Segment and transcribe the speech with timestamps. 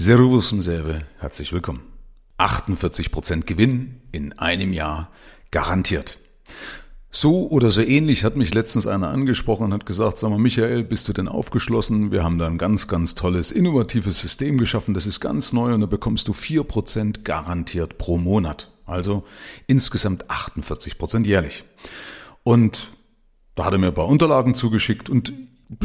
[0.00, 1.80] Servus Serve, herzlich willkommen.
[2.38, 5.10] 48% Gewinn in einem Jahr
[5.50, 6.18] garantiert.
[7.10, 10.84] So oder so ähnlich hat mich letztens einer angesprochen und hat gesagt, sag mal Michael,
[10.84, 12.12] bist du denn aufgeschlossen?
[12.12, 15.80] Wir haben da ein ganz, ganz tolles, innovatives System geschaffen, das ist ganz neu und
[15.80, 18.70] da bekommst du 4% garantiert pro Monat.
[18.86, 19.24] Also
[19.66, 21.64] insgesamt 48% jährlich.
[22.44, 22.90] Und
[23.56, 25.32] da hat er mir ein paar Unterlagen zugeschickt und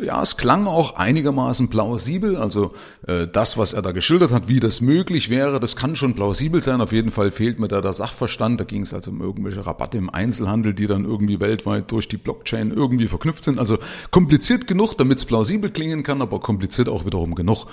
[0.00, 2.36] ja, es klang auch einigermaßen plausibel.
[2.36, 2.74] Also
[3.08, 6.62] äh, das, was er da geschildert hat, wie das möglich wäre, das kann schon plausibel
[6.62, 6.80] sein.
[6.80, 8.60] Auf jeden Fall fehlt mir da der Sachverstand.
[8.60, 12.16] Da ging es also um irgendwelche Rabatte im Einzelhandel, die dann irgendwie weltweit durch die
[12.16, 13.58] Blockchain irgendwie verknüpft sind.
[13.58, 13.78] Also
[14.12, 17.66] kompliziert genug, damit es plausibel klingen kann, aber kompliziert auch wiederum genug,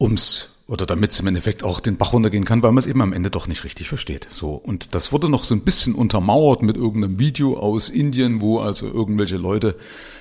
[0.00, 3.00] ums oder damit es im Endeffekt auch den Bach runtergehen kann, weil man es eben
[3.00, 4.26] am Ende doch nicht richtig versteht.
[4.30, 8.58] So und das wurde noch so ein bisschen untermauert mit irgendeinem Video aus Indien, wo
[8.58, 9.76] also irgendwelche Leute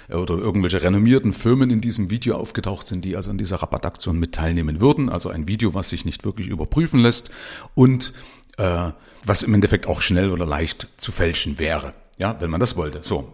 [0.08, 4.20] äh, oder irgendwelche renommierten Firmen in diesem Video aufgetaucht sind, die also an dieser Rabattaktion
[4.20, 5.10] mit teilnehmen würden.
[5.10, 7.32] Also ein Video, was sich nicht wirklich überprüfen lässt
[7.74, 8.14] und
[8.58, 8.92] äh,
[9.26, 13.00] was im Endeffekt auch schnell oder leicht zu fälschen wäre, ja, wenn man das wollte.
[13.02, 13.34] So.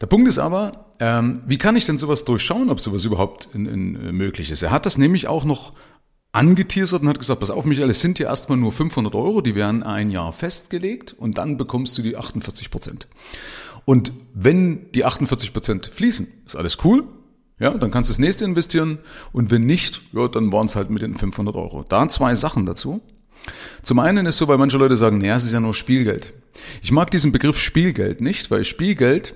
[0.00, 3.66] Der Punkt ist aber, ähm, wie kann ich denn sowas durchschauen, ob sowas überhaupt in,
[3.66, 4.62] in, äh, möglich ist?
[4.62, 5.72] Er hat das nämlich auch noch
[6.34, 9.54] angeteasert und hat gesagt, pass auf Michael, es sind ja erstmal nur 500 Euro, die
[9.54, 13.06] werden ein Jahr festgelegt und dann bekommst du die 48 Prozent.
[13.84, 17.04] Und wenn die 48 Prozent fließen, ist alles cool,
[17.60, 18.98] ja, dann kannst du das nächste investieren
[19.32, 21.84] und wenn nicht, ja, dann waren es halt mit den 500 Euro.
[21.88, 23.00] Da zwei Sachen dazu.
[23.82, 26.32] Zum einen ist so, weil manche Leute sagen, naja, es ist ja nur Spielgeld.
[26.82, 29.34] Ich mag diesen Begriff Spielgeld nicht, weil Spielgeld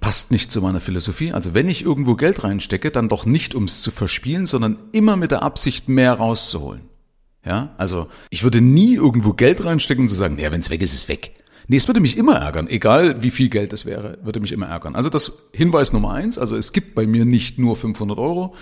[0.00, 1.32] passt nicht zu meiner Philosophie.
[1.32, 5.30] Also wenn ich irgendwo Geld reinstecke, dann doch nicht ums zu verspielen, sondern immer mit
[5.30, 6.82] der Absicht, mehr rauszuholen.
[7.44, 10.80] Ja, also ich würde nie irgendwo Geld reinstecken und zu sagen, ja, wenn es weg
[10.82, 11.34] ist, ist es weg.
[11.66, 14.66] Nee, es würde mich immer ärgern, egal wie viel Geld es wäre, würde mich immer
[14.66, 14.94] ärgern.
[14.94, 18.54] Also das Hinweis Nummer eins, also es gibt bei mir nicht nur 500 Euro.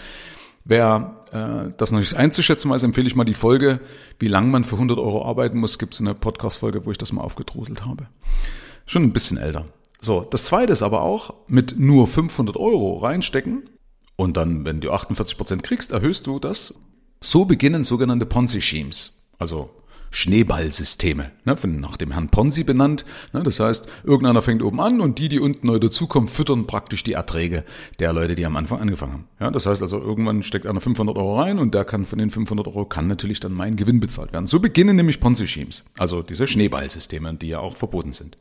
[0.64, 3.80] Wer äh, das noch nicht einzuschätzen weiß, empfehle ich mal die Folge,
[4.20, 5.78] wie lange man für 100 Euro arbeiten muss.
[5.78, 8.06] Gibt es eine Podcast-Folge, wo ich das mal aufgedruselt habe.
[8.86, 9.66] Schon ein bisschen älter.
[10.02, 13.70] So, das zweite ist aber auch, mit nur 500 Euro reinstecken
[14.16, 16.74] und dann, wenn du 48 Prozent kriegst, erhöhst du das.
[17.20, 19.28] So beginnen sogenannte Ponzi-Schemes.
[19.38, 19.70] Also
[20.10, 23.04] Schneeballsysteme, ne, nach dem Herrn Ponzi benannt.
[23.32, 27.02] Ne, das heißt, irgendeiner fängt oben an und die, die unten neu dazukommen, füttern praktisch
[27.04, 27.64] die Erträge
[28.00, 29.28] der Leute, die am Anfang angefangen haben.
[29.40, 32.30] Ja, das heißt also, irgendwann steckt einer 500 Euro rein und der kann von den
[32.30, 34.46] 500 Euro kann natürlich dann mein Gewinn bezahlt werden.
[34.46, 38.36] So beginnen nämlich Ponzi-Schemes, also diese Schneeballsysteme, die ja auch verboten sind.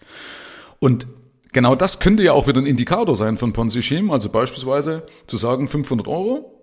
[0.79, 1.07] Und
[1.51, 5.67] Genau das könnte ja auch wieder ein Indikator sein von Ponzi-Schemen, also beispielsweise zu sagen
[5.67, 6.61] 500 Euro,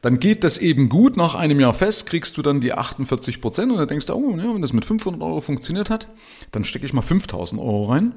[0.00, 3.72] dann geht das eben gut, nach einem Jahr fest kriegst du dann die 48 Prozent
[3.72, 6.06] und dann denkst du, oh, ja, wenn das mit 500 Euro funktioniert hat,
[6.52, 8.14] dann stecke ich mal 5000 Euro rein.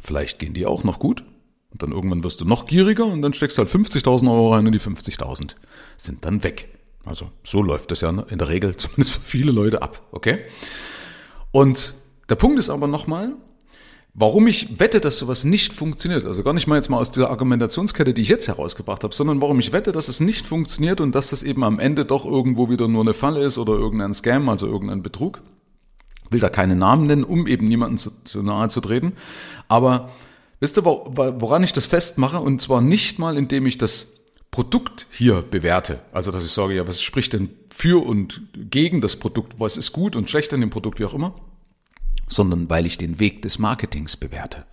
[0.00, 1.24] Vielleicht gehen die auch noch gut.
[1.70, 4.66] Und dann irgendwann wirst du noch gieriger und dann steckst du halt 50.000 Euro rein
[4.66, 5.56] und die 50.000
[5.98, 6.68] sind dann weg.
[7.04, 10.38] Also so läuft das ja in der Regel zumindest für viele Leute ab, okay?
[11.50, 11.94] Und
[12.30, 13.34] der Punkt ist aber nochmal,
[14.18, 17.28] Warum ich wette, dass sowas nicht funktioniert, also gar nicht mal jetzt mal aus dieser
[17.28, 21.14] Argumentationskette, die ich jetzt herausgebracht habe, sondern warum ich wette, dass es nicht funktioniert und
[21.14, 24.48] dass das eben am Ende doch irgendwo wieder nur eine Falle ist oder irgendein Scam,
[24.48, 25.42] also irgendein Betrug.
[26.30, 29.12] Will da keine Namen nennen, um eben niemanden zu, zu nahe zu treten.
[29.68, 30.08] Aber
[30.60, 32.40] wisst ihr, woran ich das festmache?
[32.40, 35.98] Und zwar nicht mal, indem ich das Produkt hier bewerte.
[36.12, 39.60] Also, dass ich sage, ja, was spricht denn für und gegen das Produkt?
[39.60, 41.34] Was ist gut und schlecht an dem Produkt, wie auch immer?
[42.28, 44.64] Sondern weil ich den Weg des Marketings bewerte.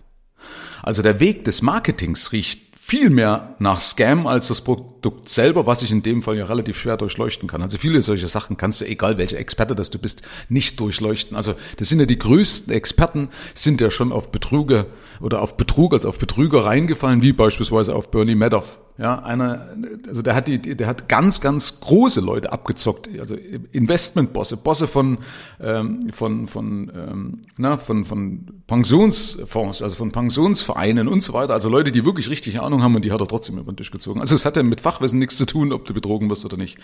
[0.82, 5.82] Also der Weg des Marketings riecht viel mehr nach Scam als das Produkt selber, was
[5.82, 7.62] ich in dem Fall ja relativ schwer durchleuchten kann.
[7.62, 10.20] Also viele solche Sachen kannst du, egal welcher Experte das du bist,
[10.50, 11.34] nicht durchleuchten.
[11.34, 14.84] Also das sind ja die größten Experten, sind ja schon auf Betrüger
[15.22, 18.80] oder auf Betrug, also auf Betrüger reingefallen, wie beispielsweise auf Bernie Madoff.
[18.96, 19.74] Ja, einer,
[20.06, 23.34] also der hat die, der hat ganz, ganz große Leute abgezockt, also
[23.72, 25.18] Investmentbosse, Bosse von,
[25.60, 31.54] ähm, von, von, ähm, na, von, von Pensionsfonds, also von Pensionsvereinen und so weiter.
[31.54, 33.90] Also Leute, die wirklich richtig Ahnung haben und die hat er trotzdem über den Tisch
[33.90, 34.20] gezogen.
[34.20, 36.78] Also es hat ja mit Fachwissen nichts zu tun, ob du betrogen wirst oder nicht.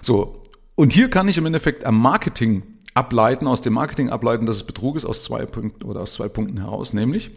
[0.00, 0.42] So.
[0.74, 2.62] Und hier kann ich im Endeffekt am Marketing
[2.94, 6.28] ableiten, aus dem Marketing ableiten, dass es Betrug ist, aus zwei Punkten oder aus zwei
[6.28, 7.30] Punkten heraus, nämlich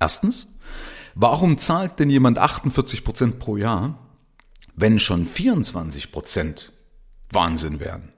[0.00, 0.57] erstens,
[1.20, 3.98] Warum zahlt denn jemand 48 Prozent pro Jahr,
[4.76, 6.72] wenn schon 24 Prozent
[7.30, 8.12] Wahnsinn wären?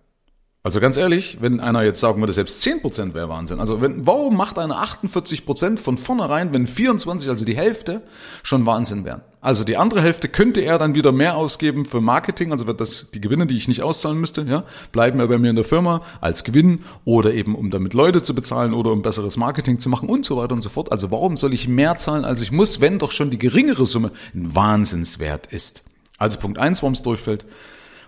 [0.62, 3.60] Also ganz ehrlich, wenn einer jetzt sagen würde, selbst 10 Prozent wäre Wahnsinn.
[3.60, 8.02] Also wenn, warum macht einer 48 Prozent von vornherein, wenn 24, also die Hälfte,
[8.42, 9.22] schon Wahnsinn wären?
[9.40, 13.10] Also die andere Hälfte könnte er dann wieder mehr ausgeben für Marketing, also wird das
[13.10, 16.02] die Gewinne, die ich nicht auszahlen müsste, ja, bleiben ja bei mir in der Firma
[16.20, 20.10] als Gewinn oder eben um damit Leute zu bezahlen oder um besseres Marketing zu machen
[20.10, 20.92] und so weiter und so fort.
[20.92, 24.10] Also warum soll ich mehr zahlen, als ich muss, wenn doch schon die geringere Summe
[24.34, 25.84] ein Wahnsinnswert ist?
[26.18, 27.46] Also Punkt eins, warum es durchfällt.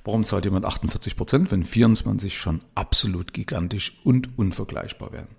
[0.05, 5.37] Warum zahlt jemand 48 Prozent, wenn 24 schon absolut gigantisch und unvergleichbar werden?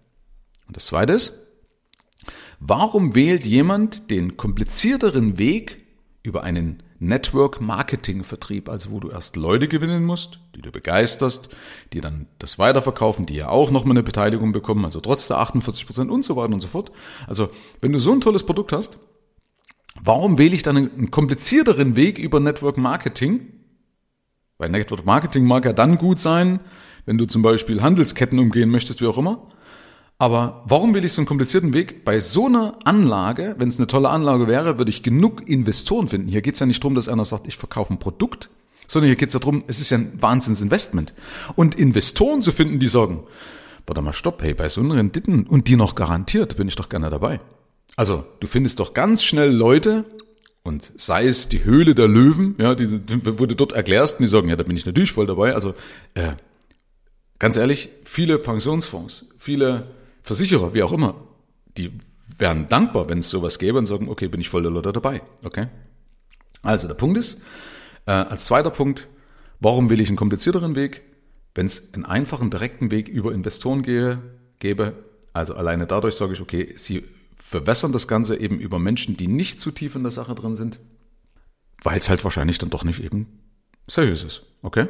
[0.67, 1.47] Und das zweite ist,
[2.59, 5.83] warum wählt jemand den komplizierteren Weg
[6.23, 11.49] über einen Network Marketing Vertrieb, also wo du erst Leute gewinnen musst, die du begeisterst,
[11.91, 15.85] die dann das weiterverkaufen, die ja auch nochmal eine Beteiligung bekommen, also trotz der 48
[15.85, 16.93] Prozent und so weiter und so fort.
[17.27, 17.49] Also
[17.81, 18.99] wenn du so ein tolles Produkt hast,
[20.01, 23.62] warum wähle ich dann einen komplizierteren Weg über Network Marketing?
[24.57, 26.59] Weil Network Marketing mag ja dann gut sein,
[27.05, 29.47] wenn du zum Beispiel Handelsketten umgehen möchtest, wie auch immer.
[30.19, 32.05] Aber warum will ich so einen komplizierten Weg?
[32.05, 36.29] Bei so einer Anlage, wenn es eine tolle Anlage wäre, würde ich genug Investoren finden.
[36.29, 38.49] Hier geht es ja nicht darum, dass einer sagt, ich verkaufe ein Produkt,
[38.87, 41.13] sondern hier geht es ja darum, es ist ja ein Wahnsinnsinvestment.
[41.55, 43.23] Und Investoren zu finden, die sagen,
[43.85, 46.89] warte mal, stopp, hey, bei so einer Renditen und die noch garantiert, bin ich doch
[46.89, 47.41] gerne dabei.
[47.95, 50.05] Also, du findest doch ganz schnell Leute,
[50.63, 54.49] und sei es die Höhle der Löwen, ja, die, du dort erklärst, und die sagen,
[54.49, 55.53] ja, da bin ich natürlich voll dabei.
[55.53, 55.75] Also,
[56.13, 56.33] äh,
[57.37, 59.87] ganz ehrlich, viele Pensionsfonds, viele
[60.23, 61.15] Versicherer, wie auch immer,
[61.77, 61.91] die
[62.37, 65.21] wären dankbar, wenn es sowas gäbe und sagen, okay, bin ich voll oder dabei.
[65.43, 65.67] Okay?
[66.61, 67.43] Also der Punkt ist,
[68.05, 69.09] äh, als zweiter Punkt,
[69.59, 71.01] warum will ich einen komplizierteren Weg,
[71.55, 74.21] wenn es einen einfachen, direkten Weg über Investoren gehe,
[74.59, 74.93] gäbe?
[75.33, 77.03] Also alleine dadurch sage ich, okay, sie
[77.37, 80.79] verwässern das Ganze eben über Menschen, die nicht zu tief in der Sache drin sind,
[81.83, 83.27] weil es halt wahrscheinlich dann doch nicht eben
[83.87, 84.43] seriös ist.
[84.61, 84.87] Okay?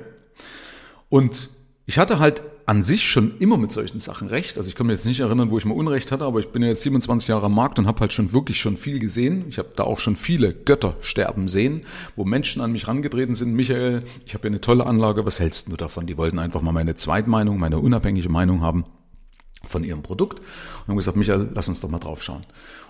[1.09, 1.49] Und
[1.85, 4.57] ich hatte halt an sich schon immer mit solchen Sachen recht.
[4.57, 6.61] Also ich kann mir jetzt nicht erinnern, wo ich mal Unrecht hatte, aber ich bin
[6.61, 9.45] ja jetzt 27 Jahre am Markt und habe halt schon wirklich schon viel gesehen.
[9.49, 11.81] Ich habe da auch schon viele Götter sterben sehen,
[12.15, 13.53] wo Menschen an mich rangetreten sind.
[13.53, 16.07] Michael, ich habe hier eine tolle Anlage, was hältst du davon?
[16.07, 18.85] Die wollten einfach mal meine Zweitmeinung, meine unabhängige Meinung haben
[19.65, 22.45] von ihrem Produkt und haben gesagt, Michael, lass uns doch mal drauf schauen.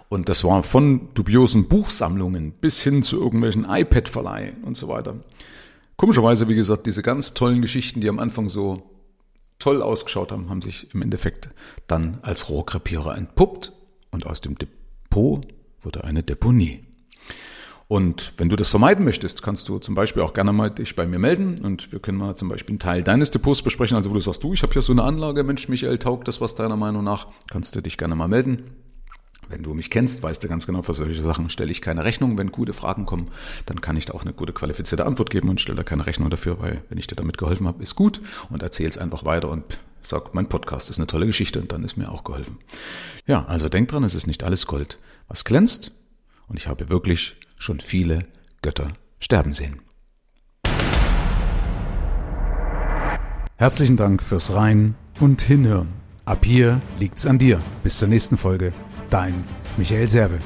[0.10, 5.16] Und das war von dubiosen Buchsammlungen bis hin zu irgendwelchen iPad-Verleihen und so weiter.
[5.98, 8.84] Komischerweise, wie gesagt, diese ganz tollen Geschichten, die am Anfang so
[9.60, 11.50] toll ausgeschaut haben, haben sich im Endeffekt
[11.88, 13.72] dann als Rohrkrepierer entpuppt
[14.12, 15.48] und aus dem Depot
[15.82, 16.84] wurde eine Deponie.
[17.94, 21.06] Und wenn du das vermeiden möchtest, kannst du zum Beispiel auch gerne mal dich bei
[21.06, 23.96] mir melden und wir können mal zum Beispiel einen Teil deines Depots besprechen.
[23.96, 26.42] Also wo du sagst, du, ich habe hier so eine Anlage, Mensch, Michael, taugt das
[26.42, 27.28] was deiner Meinung nach?
[27.52, 28.64] Kannst du dich gerne mal melden.
[29.48, 32.36] Wenn du mich kennst, weißt du ganz genau, für solche Sachen stelle ich keine Rechnung.
[32.36, 33.28] Wenn gute Fragen kommen,
[33.68, 36.32] dann kann ich da auch eine gute qualifizierte Antwort geben und stelle da keine Rechnung
[36.32, 39.52] dafür, weil wenn ich dir damit geholfen habe, ist gut und erzähle es einfach weiter
[39.52, 42.58] und sag, mein Podcast ist eine tolle Geschichte und dann ist mir auch geholfen.
[43.28, 44.98] Ja, also denk dran, es ist nicht alles Gold,
[45.28, 45.92] was glänzt
[46.48, 48.26] und ich habe wirklich schon viele
[48.62, 48.90] Götter
[49.20, 49.80] sterben sehen.
[53.56, 55.88] Herzlichen Dank fürs Rein und Hinhören.
[56.26, 57.62] Ab hier liegt's an dir.
[57.84, 58.74] Bis zur nächsten Folge
[59.10, 59.46] dein
[59.78, 60.40] Michael Serve.